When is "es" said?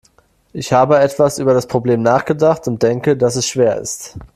3.35-3.47